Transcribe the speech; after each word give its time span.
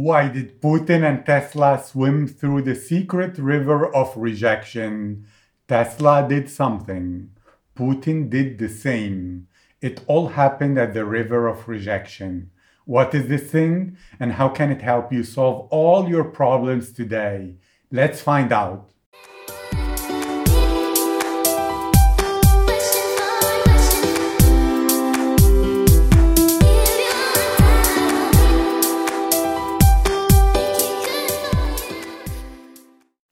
Why 0.00 0.28
did 0.28 0.62
Putin 0.62 1.02
and 1.02 1.26
Tesla 1.26 1.82
swim 1.84 2.28
through 2.28 2.62
the 2.62 2.76
secret 2.76 3.36
river 3.36 3.92
of 3.92 4.16
rejection? 4.16 5.26
Tesla 5.66 6.24
did 6.28 6.48
something. 6.48 7.30
Putin 7.76 8.30
did 8.30 8.60
the 8.60 8.68
same. 8.68 9.48
It 9.80 10.04
all 10.06 10.28
happened 10.28 10.78
at 10.78 10.94
the 10.94 11.04
river 11.04 11.48
of 11.48 11.66
rejection. 11.66 12.52
What 12.84 13.12
is 13.12 13.26
this 13.26 13.50
thing 13.50 13.96
and 14.20 14.34
how 14.34 14.50
can 14.50 14.70
it 14.70 14.82
help 14.82 15.12
you 15.12 15.24
solve 15.24 15.66
all 15.72 16.08
your 16.08 16.22
problems 16.22 16.92
today? 16.92 17.56
Let's 17.90 18.20
find 18.20 18.52
out. 18.52 18.90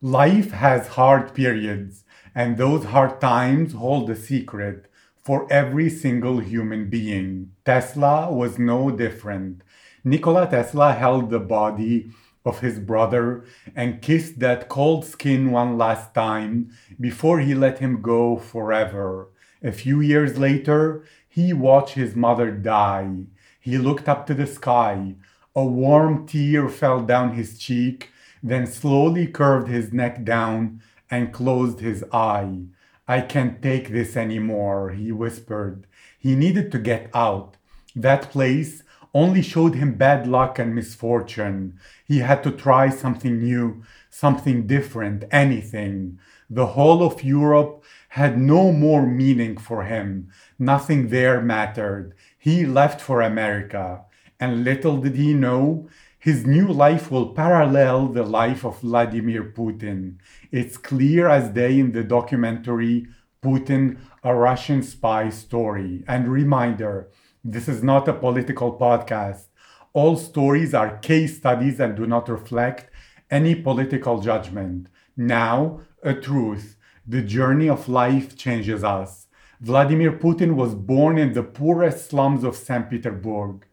Life 0.06 0.52
has 0.52 0.86
hard 0.86 1.34
periods, 1.34 2.04
and 2.32 2.56
those 2.56 2.84
hard 2.84 3.20
times 3.20 3.72
hold 3.72 4.08
a 4.08 4.14
secret 4.14 4.88
for 5.16 5.52
every 5.52 5.90
single 5.90 6.38
human 6.38 6.88
being. 6.88 7.50
Tesla 7.64 8.32
was 8.32 8.56
no 8.56 8.92
different. 8.92 9.62
Nikola 10.04 10.46
Tesla 10.48 10.92
held 10.92 11.30
the 11.30 11.40
body 11.40 12.12
of 12.44 12.60
his 12.60 12.78
brother 12.78 13.46
and 13.74 14.00
kissed 14.00 14.38
that 14.38 14.68
cold 14.68 15.04
skin 15.04 15.50
one 15.50 15.76
last 15.76 16.14
time 16.14 16.70
before 17.00 17.40
he 17.40 17.52
let 17.52 17.80
him 17.80 18.00
go 18.00 18.36
forever. 18.36 19.30
A 19.60 19.72
few 19.72 20.00
years 20.00 20.38
later, 20.38 21.02
he 21.28 21.52
watched 21.52 21.94
his 21.94 22.14
mother 22.14 22.52
die. 22.52 23.24
He 23.58 23.76
looked 23.76 24.08
up 24.08 24.24
to 24.28 24.34
the 24.34 24.46
sky. 24.46 25.16
A 25.56 25.64
warm 25.64 26.28
tear 26.28 26.68
fell 26.68 27.00
down 27.00 27.34
his 27.34 27.58
cheek 27.58 28.12
then 28.48 28.66
slowly 28.66 29.26
curved 29.26 29.68
his 29.68 29.92
neck 29.92 30.24
down 30.24 30.80
and 31.10 31.32
closed 31.32 31.80
his 31.80 32.04
eye. 32.12 32.62
I 33.08 33.20
can't 33.20 33.62
take 33.62 33.90
this 33.90 34.16
anymore, 34.16 34.90
he 34.90 35.12
whispered. 35.12 35.86
He 36.18 36.34
needed 36.34 36.72
to 36.72 36.78
get 36.78 37.10
out. 37.14 37.56
That 37.94 38.30
place 38.30 38.82
only 39.14 39.42
showed 39.42 39.74
him 39.74 39.94
bad 39.94 40.26
luck 40.26 40.58
and 40.58 40.74
misfortune. 40.74 41.78
He 42.04 42.18
had 42.18 42.42
to 42.44 42.50
try 42.50 42.90
something 42.90 43.38
new, 43.38 43.82
something 44.10 44.66
different, 44.66 45.24
anything. 45.30 46.18
The 46.50 46.66
whole 46.66 47.02
of 47.02 47.24
Europe 47.24 47.82
had 48.10 48.38
no 48.38 48.72
more 48.72 49.06
meaning 49.06 49.56
for 49.56 49.84
him. 49.84 50.30
Nothing 50.58 51.08
there 51.08 51.40
mattered. 51.40 52.14
He 52.38 52.66
left 52.66 53.00
for 53.00 53.22
America. 53.22 54.02
And 54.38 54.64
little 54.64 54.98
did 54.98 55.16
he 55.16 55.32
know, 55.32 55.88
his 56.26 56.44
new 56.44 56.66
life 56.66 57.08
will 57.08 57.28
parallel 57.28 58.08
the 58.08 58.24
life 58.24 58.64
of 58.64 58.80
Vladimir 58.80 59.44
Putin. 59.44 60.16
It's 60.50 60.76
clear 60.76 61.28
as 61.28 61.50
day 61.50 61.78
in 61.78 61.92
the 61.92 62.02
documentary 62.02 63.06
Putin, 63.40 63.98
a 64.24 64.34
Russian 64.34 64.82
spy 64.82 65.28
story. 65.28 66.02
And 66.08 66.26
reminder 66.26 67.12
this 67.44 67.68
is 67.68 67.84
not 67.84 68.08
a 68.08 68.12
political 68.12 68.76
podcast. 68.76 69.44
All 69.92 70.16
stories 70.16 70.74
are 70.74 70.98
case 70.98 71.36
studies 71.36 71.78
and 71.78 71.94
do 71.94 72.08
not 72.08 72.28
reflect 72.28 72.90
any 73.30 73.54
political 73.54 74.20
judgment. 74.20 74.88
Now, 75.16 75.82
a 76.02 76.12
truth. 76.12 76.76
The 77.06 77.22
journey 77.22 77.68
of 77.68 77.88
life 77.88 78.36
changes 78.36 78.82
us. 78.82 79.28
Vladimir 79.60 80.10
Putin 80.10 80.56
was 80.56 80.74
born 80.74 81.18
in 81.18 81.34
the 81.34 81.44
poorest 81.44 82.10
slums 82.10 82.42
of 82.42 82.56
St. 82.56 82.90
Petersburg, 82.90 83.64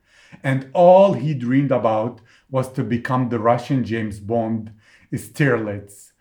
and 0.44 0.70
all 0.74 1.14
he 1.14 1.34
dreamed 1.34 1.72
about 1.72 2.22
was 2.50 2.72
to 2.74 2.84
become 2.84 3.30
the 3.30 3.40
Russian 3.40 3.84
James 3.84 4.20
Bond, 4.20 4.72
Stirlitz. 5.12 6.12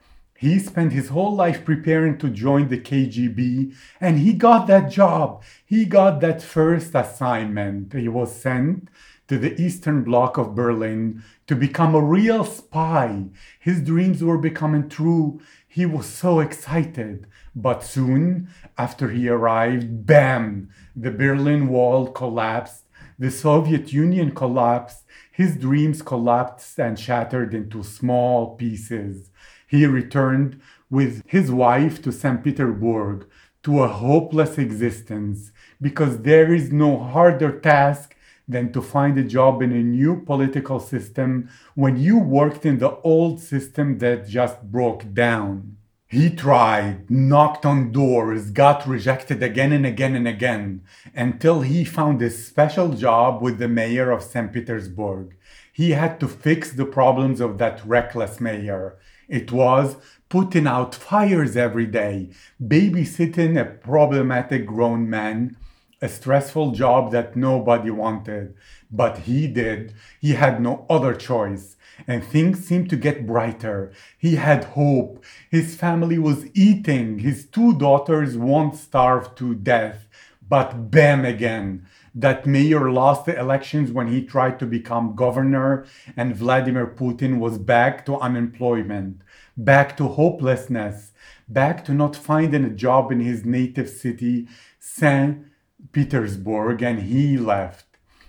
He 0.42 0.58
spent 0.58 0.92
his 0.92 1.10
whole 1.10 1.36
life 1.36 1.64
preparing 1.64 2.18
to 2.18 2.28
join 2.28 2.66
the 2.66 2.80
KGB, 2.80 3.76
and 4.00 4.18
he 4.18 4.32
got 4.32 4.66
that 4.66 4.90
job. 4.90 5.44
He 5.64 5.84
got 5.84 6.20
that 6.20 6.42
first 6.42 6.96
assignment. 6.96 7.92
He 7.92 8.08
was 8.08 8.34
sent 8.34 8.88
to 9.28 9.38
the 9.38 9.58
Eastern 9.60 10.02
Bloc 10.02 10.36
of 10.38 10.56
Berlin 10.56 11.22
to 11.46 11.54
become 11.54 11.94
a 11.94 12.02
real 12.02 12.44
spy. 12.44 13.26
His 13.60 13.82
dreams 13.82 14.22
were 14.22 14.36
becoming 14.36 14.88
true. 14.88 15.40
He 15.68 15.86
was 15.86 16.06
so 16.06 16.40
excited. 16.40 17.28
But 17.54 17.84
soon 17.84 18.48
after 18.76 19.10
he 19.10 19.28
arrived, 19.28 20.06
bam, 20.06 20.70
the 20.96 21.12
Berlin 21.12 21.68
Wall 21.68 22.08
collapsed, 22.08 22.81
the 23.22 23.30
Soviet 23.30 23.92
Union 23.92 24.32
collapsed, 24.32 25.04
his 25.30 25.54
dreams 25.54 26.02
collapsed 26.02 26.76
and 26.80 26.98
shattered 26.98 27.54
into 27.54 27.84
small 27.84 28.56
pieces. 28.56 29.30
He 29.68 29.86
returned 29.86 30.60
with 30.90 31.22
his 31.24 31.48
wife 31.48 32.02
to 32.02 32.10
St. 32.10 32.42
Petersburg 32.42 33.28
to 33.62 33.84
a 33.84 33.86
hopeless 33.86 34.58
existence 34.58 35.52
because 35.80 36.22
there 36.22 36.52
is 36.52 36.72
no 36.72 36.98
harder 36.98 37.60
task 37.60 38.16
than 38.48 38.72
to 38.72 38.82
find 38.82 39.16
a 39.16 39.22
job 39.22 39.62
in 39.62 39.70
a 39.70 39.84
new 39.84 40.20
political 40.22 40.80
system 40.80 41.48
when 41.76 41.96
you 41.96 42.18
worked 42.18 42.66
in 42.66 42.78
the 42.78 42.96
old 43.02 43.38
system 43.38 43.98
that 43.98 44.26
just 44.26 44.60
broke 44.64 45.14
down. 45.14 45.76
He 46.12 46.28
tried, 46.28 47.10
knocked 47.10 47.64
on 47.64 47.90
doors, 47.90 48.50
got 48.50 48.86
rejected 48.86 49.42
again 49.42 49.72
and 49.72 49.86
again 49.86 50.14
and 50.14 50.28
again, 50.28 50.82
until 51.16 51.62
he 51.62 51.86
found 51.86 52.20
a 52.20 52.28
special 52.28 52.90
job 52.90 53.40
with 53.40 53.56
the 53.56 53.66
mayor 53.66 54.10
of 54.10 54.22
St. 54.22 54.52
Petersburg. 54.52 55.34
He 55.72 55.92
had 55.92 56.20
to 56.20 56.28
fix 56.28 56.70
the 56.70 56.84
problems 56.84 57.40
of 57.40 57.56
that 57.56 57.82
reckless 57.86 58.42
mayor. 58.42 58.98
It 59.26 59.52
was 59.52 59.96
putting 60.28 60.66
out 60.66 60.94
fires 60.94 61.56
every 61.56 61.86
day, 61.86 62.28
babysitting 62.62 63.58
a 63.58 63.64
problematic 63.64 64.66
grown 64.66 65.08
man, 65.08 65.56
a 66.02 66.10
stressful 66.10 66.72
job 66.72 67.10
that 67.12 67.36
nobody 67.36 67.90
wanted. 67.90 68.52
But 68.90 69.20
he 69.20 69.46
did. 69.46 69.94
He 70.20 70.32
had 70.32 70.60
no 70.60 70.84
other 70.90 71.14
choice 71.14 71.76
and 72.06 72.24
things 72.24 72.66
seemed 72.66 72.90
to 72.90 72.96
get 72.96 73.26
brighter. 73.26 73.92
He 74.18 74.36
had 74.36 74.64
hope. 74.64 75.24
His 75.50 75.76
family 75.76 76.18
was 76.18 76.46
eating. 76.54 77.18
His 77.18 77.46
two 77.46 77.74
daughters 77.78 78.36
won't 78.36 78.76
starve 78.76 79.34
to 79.36 79.54
death. 79.54 80.08
But 80.48 80.90
bam 80.90 81.24
again. 81.24 81.86
That 82.14 82.46
mayor 82.46 82.90
lost 82.90 83.24
the 83.24 83.38
elections 83.38 83.90
when 83.90 84.08
he 84.08 84.22
tried 84.22 84.58
to 84.58 84.66
become 84.66 85.16
governor, 85.16 85.86
and 86.14 86.36
Vladimir 86.36 86.86
Putin 86.86 87.38
was 87.38 87.56
back 87.56 88.04
to 88.04 88.18
unemployment, 88.18 89.22
back 89.56 89.96
to 89.96 90.08
hopelessness, 90.08 91.12
back 91.48 91.84
to 91.86 91.94
not 91.94 92.14
finding 92.14 92.64
a 92.64 92.70
job 92.70 93.10
in 93.10 93.20
his 93.20 93.46
native 93.46 93.88
city, 93.88 94.46
St. 94.78 95.46
Petersburg, 95.92 96.82
and 96.82 97.00
he 97.00 97.38
left. 97.38 97.86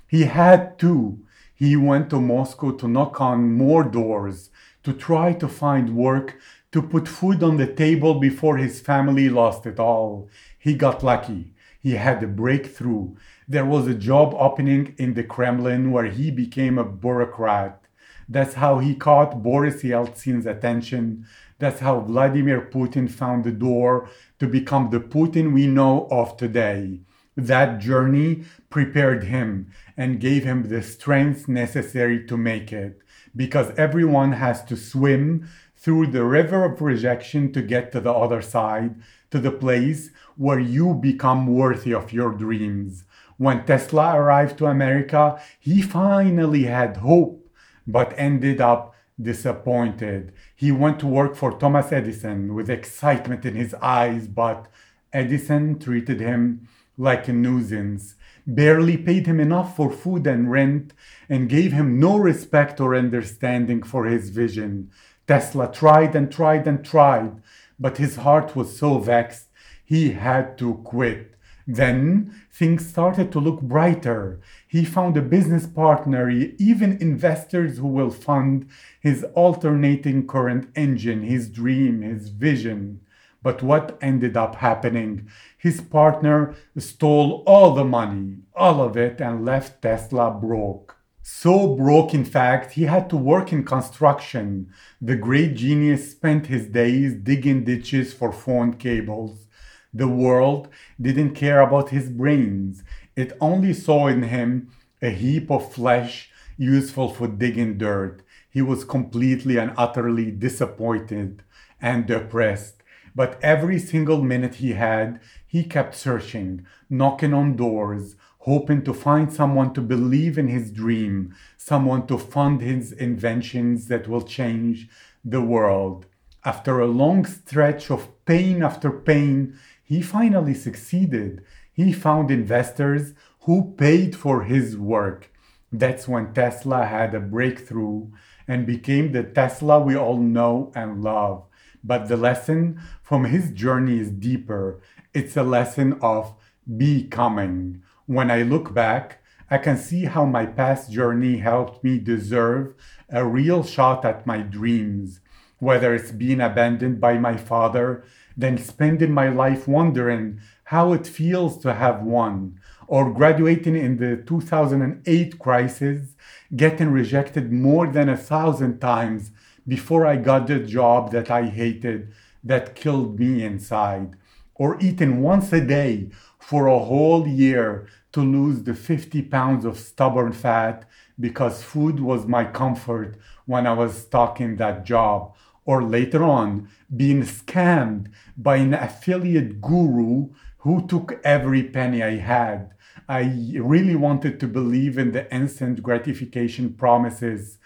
He 0.07 0.23
had 0.23 0.79
to 0.79 1.19
he 1.63 1.77
went 1.77 2.09
to 2.09 2.19
Moscow 2.19 2.71
to 2.73 2.87
knock 2.89 3.21
on 3.21 3.53
more 3.53 3.85
doors, 3.85 4.49
to 4.83 4.91
try 4.91 5.31
to 5.31 5.47
find 5.47 5.95
work, 5.95 6.37
to 6.73 6.81
put 6.81 7.07
food 7.07 7.41
on 7.41 7.55
the 7.55 7.73
table 7.83 8.19
before 8.19 8.57
his 8.57 8.81
family 8.81 9.29
lost 9.29 9.65
it 9.65 9.79
all. 9.79 10.27
He 10.59 10.73
got 10.73 11.03
lucky. 11.03 11.53
He 11.79 11.91
had 11.91 12.21
a 12.21 12.27
breakthrough. 12.27 13.15
There 13.47 13.65
was 13.65 13.87
a 13.87 13.93
job 13.93 14.33
opening 14.37 14.93
in 14.97 15.13
the 15.13 15.23
Kremlin 15.23 15.91
where 15.91 16.09
he 16.17 16.31
became 16.31 16.77
a 16.77 16.83
bureaucrat. 16.83 17.79
That's 18.27 18.55
how 18.55 18.79
he 18.79 18.93
caught 18.95 19.41
Boris 19.41 19.83
Yeltsin's 19.83 20.45
attention. 20.45 21.25
That's 21.59 21.79
how 21.79 22.01
Vladimir 22.01 22.61
Putin 22.73 23.09
found 23.09 23.45
the 23.45 23.51
door 23.51 24.09
to 24.39 24.47
become 24.47 24.89
the 24.89 24.99
Putin 24.99 25.53
we 25.53 25.67
know 25.67 26.07
of 26.11 26.35
today. 26.35 26.99
That 27.35 27.79
journey 27.79 28.43
prepared 28.69 29.23
him 29.23 29.71
and 29.97 30.19
gave 30.19 30.43
him 30.43 30.69
the 30.69 30.81
strength 30.83 31.47
necessary 31.47 32.25
to 32.27 32.37
make 32.37 32.71
it, 32.71 32.99
because 33.35 33.71
everyone 33.77 34.33
has 34.33 34.63
to 34.65 34.75
swim 34.75 35.47
through 35.75 36.07
the 36.07 36.23
river 36.23 36.63
of 36.63 36.81
rejection 36.81 37.51
to 37.53 37.61
get 37.61 37.91
to 37.91 37.99
the 37.99 38.13
other 38.13 38.41
side, 38.41 38.95
to 39.31 39.39
the 39.39 39.51
place 39.51 40.11
where 40.37 40.59
you 40.59 40.93
become 40.93 41.47
worthy 41.47 41.93
of 41.93 42.13
your 42.13 42.31
dreams. 42.31 43.03
When 43.37 43.65
Tesla 43.65 44.15
arrived 44.15 44.57
to 44.59 44.67
America, 44.67 45.41
he 45.59 45.81
finally 45.81 46.63
had 46.63 46.97
hope, 46.97 47.49
but 47.87 48.13
ended 48.15 48.61
up 48.61 48.95
disappointed. 49.21 50.31
He 50.55 50.71
went 50.71 50.99
to 50.99 51.07
work 51.07 51.35
for 51.35 51.51
Thomas 51.51 51.91
Edison 51.91 52.53
with 52.53 52.69
excitement 52.69 53.43
in 53.43 53.55
his 53.55 53.73
eyes, 53.75 54.27
but 54.27 54.67
Edison 55.11 55.79
treated 55.79 56.19
him 56.19 56.67
like 56.97 57.27
a 57.27 57.33
nuisance, 57.33 58.15
barely 58.45 58.97
paid 58.97 59.25
him 59.25 59.39
enough 59.39 59.75
for 59.75 59.91
food 59.91 60.27
and 60.27 60.51
rent, 60.51 60.93
and 61.29 61.49
gave 61.49 61.71
him 61.71 61.99
no 61.99 62.17
respect 62.17 62.79
or 62.79 62.95
understanding 62.95 63.81
for 63.81 64.05
his 64.05 64.29
vision. 64.29 64.89
Tesla 65.27 65.71
tried 65.71 66.15
and 66.15 66.31
tried 66.31 66.67
and 66.67 66.83
tried, 66.83 67.41
but 67.79 67.97
his 67.97 68.17
heart 68.17 68.55
was 68.55 68.77
so 68.77 68.99
vexed 68.99 69.47
he 69.83 70.11
had 70.11 70.57
to 70.57 70.75
quit. 70.83 71.35
Then 71.65 72.33
things 72.51 72.85
started 72.87 73.31
to 73.31 73.39
look 73.39 73.61
brighter. 73.61 74.41
He 74.67 74.83
found 74.83 75.15
a 75.15 75.21
business 75.21 75.65
partner, 75.65 76.29
even 76.29 76.97
investors 77.01 77.77
who 77.77 77.87
will 77.87 78.09
fund 78.09 78.67
his 78.99 79.23
alternating 79.33 80.27
current 80.27 80.69
engine, 80.75 81.23
his 81.23 81.49
dream, 81.49 82.01
his 82.01 82.29
vision. 82.29 83.01
But 83.43 83.61
what 83.61 83.97
ended 84.01 84.37
up 84.37 84.55
happening? 84.55 85.29
His 85.57 85.81
partner 85.81 86.55
stole 86.77 87.43
all 87.45 87.75
the 87.75 87.83
money, 87.83 88.37
all 88.55 88.81
of 88.81 88.97
it, 88.97 89.19
and 89.19 89.45
left 89.45 89.81
Tesla 89.81 90.31
broke. 90.31 90.95
So 91.21 91.75
broke, 91.75 92.13
in 92.13 92.25
fact, 92.25 92.73
he 92.73 92.83
had 92.83 93.09
to 93.09 93.17
work 93.17 93.53
in 93.53 93.63
construction. 93.63 94.69
The 95.01 95.15
great 95.15 95.55
genius 95.55 96.11
spent 96.11 96.47
his 96.47 96.67
days 96.67 97.13
digging 97.13 97.63
ditches 97.63 98.13
for 98.13 98.31
phone 98.31 98.73
cables. 98.73 99.47
The 99.93 100.07
world 100.07 100.67
didn't 100.99 101.35
care 101.35 101.61
about 101.61 101.89
his 101.89 102.09
brains. 102.09 102.83
It 103.15 103.37
only 103.39 103.73
saw 103.73 104.07
in 104.07 104.23
him 104.23 104.71
a 105.01 105.11
heap 105.11 105.49
of 105.49 105.71
flesh 105.71 106.29
useful 106.57 107.09
for 107.09 107.27
digging 107.27 107.77
dirt. 107.77 108.21
He 108.49 108.61
was 108.61 108.83
completely 108.83 109.57
and 109.57 109.73
utterly 109.77 110.29
disappointed 110.29 111.43
and 111.81 112.05
depressed. 112.05 112.82
But 113.15 113.39
every 113.41 113.79
single 113.79 114.23
minute 114.23 114.55
he 114.55 114.73
had, 114.73 115.19
he 115.45 115.63
kept 115.63 115.95
searching, 115.95 116.65
knocking 116.89 117.33
on 117.33 117.55
doors, 117.55 118.15
hoping 118.39 118.83
to 118.83 118.93
find 118.93 119.31
someone 119.31 119.73
to 119.73 119.81
believe 119.81 120.37
in 120.37 120.47
his 120.47 120.71
dream, 120.71 121.35
someone 121.57 122.07
to 122.07 122.17
fund 122.17 122.61
his 122.61 122.91
inventions 122.91 123.87
that 123.87 124.07
will 124.07 124.23
change 124.23 124.89
the 125.23 125.41
world. 125.41 126.05
After 126.43 126.79
a 126.79 126.87
long 126.87 127.25
stretch 127.25 127.89
of 127.89 128.09
pain 128.25 128.63
after 128.63 128.91
pain, 128.91 129.57
he 129.81 130.01
finally 130.01 130.53
succeeded. 130.53 131.43
He 131.71 131.93
found 131.93 132.31
investors 132.31 133.13
who 133.41 133.73
paid 133.77 134.15
for 134.15 134.43
his 134.43 134.77
work. 134.77 135.31
That's 135.71 136.07
when 136.07 136.33
Tesla 136.33 136.85
had 136.85 137.15
a 137.15 137.19
breakthrough 137.19 138.07
and 138.47 138.65
became 138.65 139.11
the 139.11 139.23
Tesla 139.23 139.79
we 139.79 139.95
all 139.95 140.17
know 140.17 140.71
and 140.75 141.01
love. 141.01 141.45
But 141.83 142.07
the 142.07 142.17
lesson 142.17 142.79
from 143.01 143.25
his 143.25 143.51
journey 143.51 143.99
is 143.99 144.09
deeper. 144.09 144.79
It's 145.13 145.35
a 145.35 145.43
lesson 145.43 145.99
of 146.01 146.33
becoming. 146.77 147.81
When 148.05 148.31
I 148.31 148.43
look 148.43 148.73
back, 148.73 149.21
I 149.51 149.57
can 149.57 149.77
see 149.77 150.05
how 150.05 150.25
my 150.25 150.45
past 150.45 150.91
journey 150.91 151.37
helped 151.37 151.83
me 151.83 151.99
deserve 151.99 152.73
a 153.09 153.25
real 153.25 153.63
shot 153.63 154.05
at 154.05 154.25
my 154.25 154.39
dreams, 154.39 155.19
whether 155.59 155.93
it's 155.93 156.11
being 156.11 156.41
abandoned 156.41 156.99
by 156.99 157.17
my 157.17 157.37
father, 157.37 158.03
then 158.35 158.57
spending 158.57 159.11
my 159.11 159.29
life 159.29 159.67
wondering 159.67 160.39
how 160.65 160.93
it 160.93 161.05
feels 161.05 161.57
to 161.59 161.73
have 161.73 162.01
one, 162.01 162.59
or 162.87 163.13
graduating 163.13 163.75
in 163.75 163.97
the 163.97 164.17
2008 164.25 165.37
crisis, 165.37 166.15
getting 166.55 166.89
rejected 166.89 167.51
more 167.51 167.87
than 167.87 168.09
a 168.09 168.17
thousand 168.17 168.79
times 168.79 169.31
before 169.67 170.05
I 170.05 170.17
got 170.17 170.47
the 170.47 170.59
job 170.59 171.11
that 171.11 171.31
I 171.31 171.45
hated 171.45 172.13
that 172.43 172.75
killed 172.75 173.19
me 173.19 173.43
inside, 173.43 174.15
or 174.55 174.77
eating 174.79 175.21
once 175.21 175.51
a 175.53 175.61
day 175.61 176.09
for 176.39 176.67
a 176.67 176.79
whole 176.79 177.27
year 177.27 177.87
to 178.11 178.21
lose 178.21 178.63
the 178.63 178.75
50 178.75 179.21
pounds 179.23 179.65
of 179.65 179.79
stubborn 179.79 180.31
fat 180.31 180.85
because 181.19 181.63
food 181.63 181.99
was 181.99 182.27
my 182.27 182.43
comfort 182.43 183.17
when 183.45 183.65
I 183.65 183.73
was 183.73 183.97
stuck 183.97 184.39
in 184.41 184.57
that 184.57 184.85
job, 184.85 185.33
or 185.65 185.83
later 185.83 186.23
on 186.23 186.69
being 186.95 187.21
scammed 187.23 188.07
by 188.37 188.57
an 188.57 188.73
affiliate 188.73 189.61
guru 189.61 190.29
who 190.59 190.85
took 190.87 191.19
every 191.23 191.63
penny 191.63 192.03
I 192.03 192.17
had. 192.17 192.73
I 193.07 193.51
really 193.55 193.95
wanted 193.95 194.39
to 194.39 194.47
believe 194.47 194.97
in 194.97 195.11
the 195.11 195.33
instant 195.33 195.83
gratification 195.83 196.73
promises. 196.73 197.57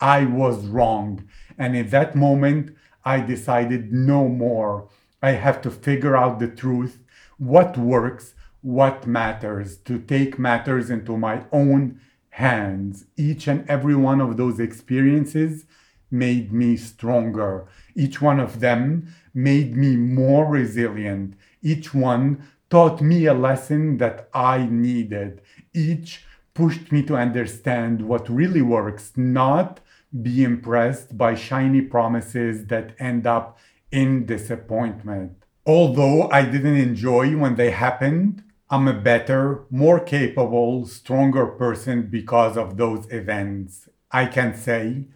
I 0.00 0.24
was 0.24 0.66
wrong. 0.66 1.24
And 1.58 1.76
in 1.76 1.88
that 1.90 2.14
moment, 2.14 2.76
I 3.04 3.20
decided 3.20 3.92
no 3.92 4.28
more. 4.28 4.88
I 5.22 5.32
have 5.32 5.62
to 5.62 5.70
figure 5.70 6.16
out 6.16 6.38
the 6.38 6.48
truth, 6.48 6.98
what 7.38 7.78
works, 7.78 8.34
what 8.62 9.06
matters, 9.06 9.76
to 9.78 9.98
take 9.98 10.38
matters 10.38 10.90
into 10.90 11.16
my 11.16 11.44
own 11.52 12.00
hands. 12.30 13.06
Each 13.16 13.46
and 13.46 13.68
every 13.70 13.94
one 13.94 14.20
of 14.20 14.36
those 14.36 14.60
experiences 14.60 15.64
made 16.10 16.52
me 16.52 16.76
stronger. 16.76 17.66
Each 17.94 18.20
one 18.20 18.40
of 18.40 18.60
them 18.60 19.08
made 19.32 19.76
me 19.76 19.96
more 19.96 20.46
resilient. 20.46 21.34
Each 21.62 21.94
one 21.94 22.46
taught 22.70 23.00
me 23.00 23.26
a 23.26 23.34
lesson 23.34 23.98
that 23.98 24.28
I 24.34 24.66
needed. 24.66 25.40
Each 25.72 26.24
pushed 26.54 26.90
me 26.90 27.02
to 27.04 27.16
understand 27.16 28.02
what 28.02 28.28
really 28.28 28.62
works, 28.62 29.12
not 29.16 29.80
be 30.22 30.44
impressed 30.44 31.16
by 31.16 31.34
shiny 31.34 31.80
promises 31.80 32.66
that 32.66 32.94
end 32.98 33.26
up 33.26 33.58
in 33.90 34.26
disappointment. 34.26 35.32
Although 35.66 36.30
I 36.30 36.42
didn't 36.42 36.76
enjoy 36.76 37.36
when 37.36 37.56
they 37.56 37.70
happened, 37.70 38.44
I'm 38.70 38.88
a 38.88 38.92
better, 38.92 39.64
more 39.70 40.00
capable, 40.00 40.86
stronger 40.86 41.46
person 41.46 42.08
because 42.10 42.56
of 42.56 42.76
those 42.76 43.06
events. 43.10 43.88
I 44.10 44.26
can 44.26 44.56
say 44.56 45.06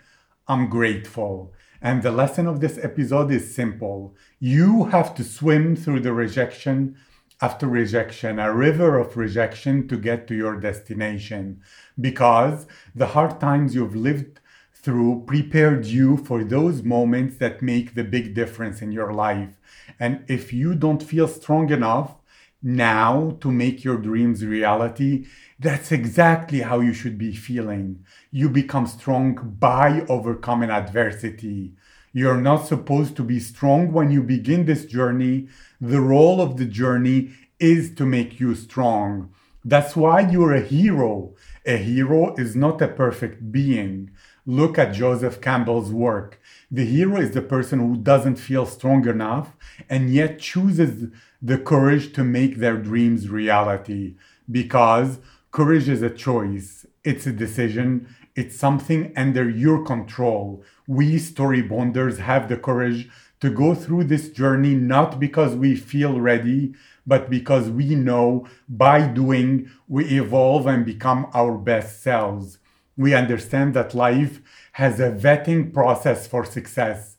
I'm 0.47 0.69
grateful. 0.69 1.53
And 1.83 2.03
the 2.03 2.11
lesson 2.11 2.47
of 2.47 2.61
this 2.61 2.79
episode 2.79 3.31
is 3.31 3.55
simple. 3.55 4.15
You 4.39 4.85
have 4.87 5.15
to 5.15 5.25
swim 5.25 5.77
through 5.77 6.01
the 6.01 6.13
rejection 6.13 6.97
after 7.41 7.67
rejection, 7.67 8.39
a 8.39 8.53
river 8.53 8.99
of 8.99 9.17
rejection 9.17 9.89
to 9.89 9.97
get 9.97 10.27
to 10.29 10.35
your 10.35 10.61
destination. 10.61 11.63
Because 11.99 12.67
the 12.95 13.07
hard 13.07 13.41
times 13.41 13.75
you've 13.75 13.97
lived 13.97 14.40
through 14.83 15.25
prepared 15.27 15.87
you 15.87 16.17
for 16.17 16.43
those 16.43 16.83
moments 16.83 17.37
that 17.37 17.63
make 17.63 17.95
the 17.95 18.05
big 18.05 18.35
difference 18.35 18.81
in 18.81 18.93
your 18.93 19.13
life. 19.13 19.57
And 19.99 20.25
if 20.29 20.53
you 20.53 20.75
don't 20.75 21.03
feel 21.03 21.29
strong 21.29 21.71
enough 21.71 22.15
now 22.63 23.37
to 23.41 23.51
make 23.51 23.85
your 23.85 23.97
dreams 23.97 24.45
reality, 24.45 25.27
that's 25.59 25.93
exactly 25.93 26.61
how 26.61 26.81
you 26.81 26.93
should 26.93 27.19
be 27.19 27.35
feeling. 27.35 28.05
You 28.31 28.49
become 28.49 28.87
strong 28.87 29.57
by 29.59 30.05
overcoming 30.09 30.71
adversity. 30.71 31.75
You're 32.13 32.41
not 32.41 32.67
supposed 32.67 33.17
to 33.17 33.23
be 33.23 33.39
strong 33.39 33.93
when 33.93 34.11
you 34.11 34.23
begin 34.23 34.65
this 34.65 34.85
journey. 34.85 35.49
The 35.81 36.01
role 36.01 36.41
of 36.41 36.57
the 36.57 36.65
journey 36.65 37.33
is 37.59 37.95
to 37.97 38.07
make 38.07 38.41
you 38.41 38.55
strong. 38.55 39.33
That's 39.65 39.95
why 39.95 40.21
you're 40.21 40.55
a 40.55 40.63
hero. 40.63 41.35
A 41.67 41.77
hero 41.77 42.35
is 42.37 42.57
not 42.57 42.81
a 42.81 42.89
perfect 42.89 43.53
being. 43.53 44.11
Look 44.47 44.79
at 44.79 44.95
Joseph 44.95 45.41
Campbell's 45.41 45.93
work. 45.93 46.41
The 46.71 46.87
hero 46.87 47.21
is 47.21 47.33
the 47.33 47.43
person 47.43 47.79
who 47.79 47.97
doesn't 47.97 48.37
feel 48.37 48.65
strong 48.65 49.07
enough 49.07 49.55
and 49.89 50.13
yet 50.13 50.39
chooses 50.39 51.11
the 51.43 51.59
courage 51.59 52.13
to 52.15 52.25
make 52.25 52.57
their 52.57 52.77
dreams 52.77 53.29
reality 53.29 54.15
because 54.51 55.19
courage 55.51 55.89
is 55.89 56.01
a 56.01 56.11
choice, 56.11 56.87
it's 57.05 57.27
a 57.27 57.33
decision, 57.33 58.09
it's 58.35 58.57
something 58.57 59.13
under 59.15 59.49
your 59.49 59.85
control. 59.85 60.63
We 60.87 61.19
story 61.19 61.61
bonders 61.61 62.19
have 62.19 62.49
the 62.49 62.57
courage 62.57 63.11
to 63.41 63.51
go 63.51 63.75
through 63.75 64.05
this 64.05 64.31
journey 64.31 64.75
not 64.75 65.21
because 65.21 65.55
we 65.55 65.77
feel 65.77 66.21
ready, 66.21 66.75
but 67.07 67.29
because 67.29 67.69
we 67.69 67.95
know 67.95 68.47
by 68.69 69.07
doing 69.07 69.71
we 69.87 70.05
evolve 70.19 70.67
and 70.67 70.85
become 70.87 71.27
our 71.35 71.59
best 71.59 72.03
selves 72.03 72.59
we 73.01 73.15
understand 73.15 73.73
that 73.73 73.95
life 73.95 74.43
has 74.73 75.01
a 75.01 75.11
vetting 75.11 75.73
process 75.73 76.27
for 76.27 76.45
success 76.45 77.17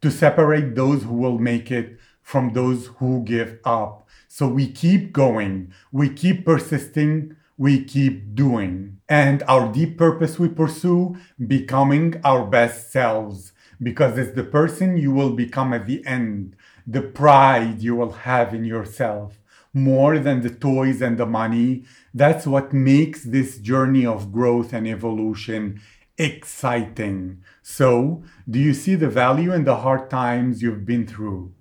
to 0.00 0.10
separate 0.10 0.74
those 0.74 1.02
who 1.02 1.12
will 1.12 1.38
make 1.38 1.70
it 1.70 1.98
from 2.22 2.54
those 2.54 2.86
who 2.96 3.22
give 3.24 3.58
up. 3.62 4.08
So 4.26 4.48
we 4.48 4.66
keep 4.70 5.12
going, 5.12 5.70
we 5.92 6.08
keep 6.08 6.46
persisting, 6.46 7.36
we 7.58 7.84
keep 7.84 8.34
doing. 8.34 9.00
And 9.06 9.42
our 9.42 9.70
deep 9.70 9.98
purpose 9.98 10.38
we 10.38 10.48
pursue, 10.48 11.18
becoming 11.46 12.18
our 12.24 12.46
best 12.46 12.90
selves, 12.90 13.52
because 13.82 14.16
it's 14.16 14.34
the 14.34 14.44
person 14.44 14.96
you 14.96 15.12
will 15.12 15.34
become 15.34 15.74
at 15.74 15.86
the 15.86 16.06
end, 16.06 16.56
the 16.86 17.02
pride 17.02 17.82
you 17.82 17.96
will 17.96 18.12
have 18.12 18.54
in 18.54 18.64
yourself, 18.64 19.37
more 19.72 20.18
than 20.18 20.40
the 20.40 20.50
toys 20.50 21.00
and 21.02 21.18
the 21.18 21.26
money. 21.26 21.84
That's 22.14 22.46
what 22.46 22.72
makes 22.72 23.24
this 23.24 23.58
journey 23.58 24.04
of 24.06 24.32
growth 24.32 24.72
and 24.72 24.86
evolution 24.86 25.80
exciting. 26.18 27.42
So, 27.62 28.24
do 28.50 28.58
you 28.58 28.74
see 28.74 28.96
the 28.96 29.08
value 29.08 29.52
in 29.52 29.64
the 29.64 29.76
hard 29.76 30.10
times 30.10 30.62
you've 30.62 30.84
been 30.84 31.06
through? 31.06 31.52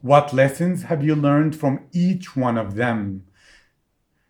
What 0.00 0.32
lessons 0.32 0.84
have 0.84 1.02
you 1.02 1.14
learned 1.14 1.56
from 1.56 1.80
each 1.92 2.36
one 2.36 2.56
of 2.56 2.76
them? 2.76 3.24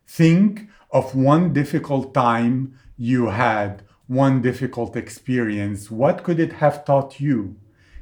Think 0.06 0.68
of 0.90 1.14
one 1.14 1.52
difficult 1.52 2.14
time 2.14 2.78
you 2.96 3.26
had, 3.30 3.82
one 4.06 4.40
difficult 4.40 4.96
experience. 4.96 5.90
What 5.90 6.22
could 6.22 6.38
it 6.38 6.54
have 6.54 6.84
taught 6.84 7.20
you? 7.20 7.56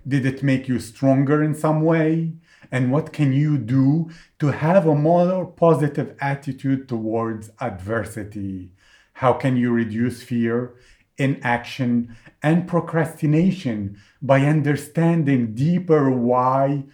Did 0.07 0.27
it 0.27 0.43
make 0.43 0.69
you 0.69 0.79
stronger 0.79 1.43
in 1.43 1.55
some 1.55 1.81
way? 1.83 2.35
And 2.73 2.91
what 2.91 3.13
can 3.13 3.35
you 3.35 3.59
do 3.59 4.11
to 4.39 4.49
have 4.49 4.87
a 4.87 4.95
more 4.95 5.45
positive 5.47 6.17
attitude 6.21 6.89
towards 6.89 7.51
adversity 7.61 8.73
How 9.17 9.35
can 9.35 9.57
you 9.57 9.71
reduce 9.71 10.23
fear, 10.23 10.75
inaction, 11.19 12.17
and 12.43 12.67
procrastination 12.67 13.99
by 14.23 14.41
understanding 14.41 15.55
deeper 15.55 16.11
why 16.11 16.85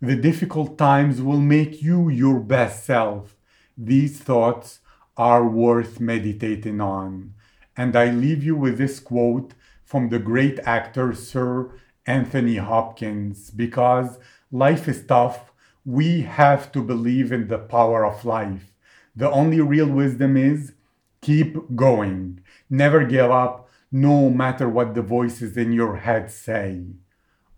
the 0.00 0.16
difficult 0.16 0.78
times 0.78 1.20
will 1.20 1.40
make 1.40 1.82
you 1.82 2.08
your 2.08 2.38
best 2.40 2.84
self? 2.84 3.36
These 3.76 4.20
thoughts 4.20 4.78
are 5.16 5.44
worth 5.46 6.00
meditating 6.00 6.80
on. 6.80 7.34
And 7.76 7.96
I 7.96 8.10
leave 8.10 8.42
you 8.44 8.56
with 8.56 8.78
this 8.78 9.00
quote 9.00 9.52
from 9.84 10.08
the 10.08 10.20
great 10.20 10.58
actor 10.60 11.12
Sir 11.14 11.72
Anthony 12.06 12.56
Hopkins 12.56 13.50
because 13.50 14.18
life 14.50 14.88
is 14.88 15.04
tough. 15.04 15.52
We 15.84 16.22
have 16.22 16.72
to 16.72 16.82
believe 16.82 17.32
in 17.32 17.48
the 17.48 17.58
power 17.58 18.04
of 18.04 18.24
life. 18.24 18.72
The 19.14 19.30
only 19.30 19.60
real 19.60 19.88
wisdom 19.88 20.36
is 20.36 20.72
keep 21.20 21.74
going. 21.76 22.40
Never 22.68 23.04
give 23.04 23.30
up, 23.30 23.68
no 23.92 24.30
matter 24.30 24.68
what 24.68 24.94
the 24.94 25.02
voices 25.02 25.56
in 25.56 25.72
your 25.72 25.96
head 25.96 26.30
say. 26.30 26.84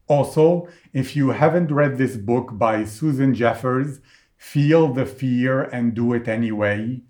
Also, 0.08 0.68
if 0.92 1.14
you 1.14 1.30
haven't 1.30 1.70
read 1.70 1.98
this 1.98 2.16
book 2.16 2.58
by 2.58 2.84
Susan 2.84 3.34
Jeffers, 3.34 4.00
Feel 4.36 4.92
the 4.92 5.06
Fear 5.06 5.62
and 5.64 5.94
Do 5.94 6.12
It 6.12 6.26
Anyway, 6.26 7.02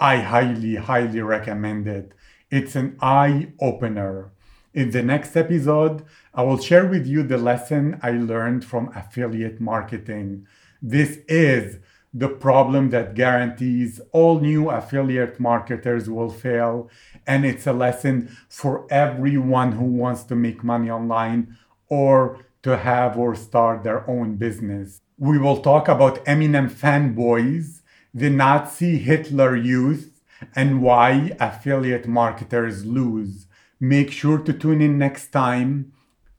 I 0.00 0.18
highly, 0.18 0.76
highly 0.76 1.20
recommend 1.20 1.86
it. 1.86 2.12
It's 2.50 2.74
an 2.76 2.96
eye 3.00 3.52
opener. 3.60 4.32
In 4.78 4.92
the 4.92 5.02
next 5.02 5.36
episode, 5.36 6.04
I 6.32 6.42
will 6.42 6.60
share 6.60 6.86
with 6.86 7.04
you 7.04 7.24
the 7.24 7.36
lesson 7.36 7.98
I 8.00 8.12
learned 8.12 8.64
from 8.64 8.92
affiliate 8.94 9.60
marketing. 9.60 10.46
This 10.80 11.18
is 11.26 11.80
the 12.14 12.28
problem 12.28 12.90
that 12.90 13.16
guarantees 13.16 14.00
all 14.12 14.38
new 14.38 14.70
affiliate 14.70 15.40
marketers 15.40 16.08
will 16.08 16.30
fail. 16.30 16.88
And 17.26 17.44
it's 17.44 17.66
a 17.66 17.72
lesson 17.72 18.30
for 18.48 18.86
everyone 18.88 19.72
who 19.72 19.86
wants 19.86 20.22
to 20.30 20.36
make 20.36 20.62
money 20.62 20.88
online 20.88 21.58
or 21.88 22.46
to 22.62 22.76
have 22.76 23.18
or 23.18 23.34
start 23.34 23.82
their 23.82 24.08
own 24.08 24.36
business. 24.36 25.00
We 25.18 25.38
will 25.38 25.60
talk 25.60 25.88
about 25.88 26.24
Eminem 26.24 26.70
fanboys, 26.70 27.80
the 28.14 28.30
Nazi 28.30 28.98
Hitler 28.98 29.56
youth, 29.56 30.22
and 30.54 30.80
why 30.80 31.36
affiliate 31.40 32.06
marketers 32.06 32.86
lose. 32.86 33.47
Make 33.80 34.10
sure 34.10 34.38
to 34.38 34.52
tune 34.52 34.80
in 34.80 34.98
next 34.98 35.30
time 35.30 35.92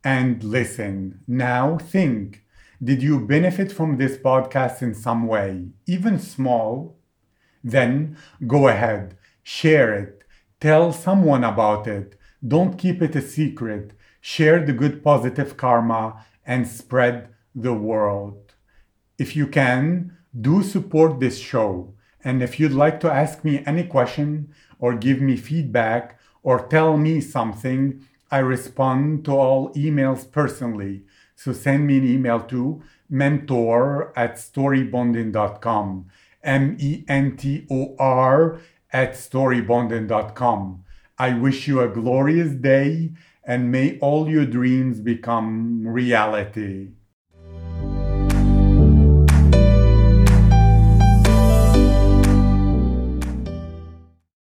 and 0.04 0.44
listen. 0.44 1.22
Now 1.28 1.78
think 1.78 2.44
did 2.82 3.04
you 3.04 3.20
benefit 3.20 3.74
from 3.74 3.98
this 3.98 4.18
podcast 4.18 4.82
in 4.82 4.94
some 4.94 5.28
way, 5.28 5.68
even 5.86 6.18
small? 6.18 6.98
Then 7.62 8.16
go 8.48 8.70
ahead, 8.70 9.18
share 9.44 9.94
it, 9.94 10.24
tell 10.62 10.94
someone 10.94 11.44
about 11.44 11.88
it. 11.88 12.18
Don't 12.46 12.78
keep 12.78 13.02
it 13.02 13.16
a 13.18 13.22
secret. 13.22 13.92
Share 14.22 14.66
the 14.66 14.72
good 14.72 15.04
positive 15.04 15.58
karma 15.58 16.26
and 16.46 16.68
spread 16.68 17.30
the 17.54 17.74
world. 17.74 18.54
If 19.18 19.36
you 19.36 19.48
can, 19.48 20.18
do 20.40 20.64
support 20.64 21.20
this 21.20 21.38
show. 21.38 21.96
And 22.24 22.42
if 22.42 22.60
you'd 22.60 22.72
like 22.72 23.00
to 23.02 23.12
ask 23.12 23.44
me 23.44 23.64
any 23.66 23.84
question 23.84 24.54
or 24.80 24.96
give 24.96 25.22
me 25.22 25.36
feedback 25.36 26.19
or 26.44 26.68
tell 26.68 26.98
me 26.98 27.22
something, 27.22 28.06
I 28.32 28.40
respond 28.40 29.26
to 29.26 29.32
all 29.32 29.74
emails 29.74 30.30
personally. 30.32 31.04
So 31.36 31.54
send 31.54 31.88
me 31.88 31.98
an 31.98 32.08
email 32.08 32.42
to 32.42 32.82
mentor 33.10 34.14
at 34.16 34.36
storybonding.com. 34.36 36.06
M 36.44 36.78
E 36.80 37.04
N 37.08 37.36
T 37.38 37.66
O 37.70 37.96
R 38.00 38.60
at 38.92 39.14
storybonding.com. 39.14 40.84
I 41.18 41.34
wish 41.34 41.68
you 41.68 41.82
a 41.82 41.90
glorious 41.90 42.52
day 42.52 43.12
and 43.44 43.72
may 43.72 43.98
all 44.00 44.30
your 44.30 44.46
dreams 44.46 45.00
become 45.00 45.88
reality. 45.88 46.90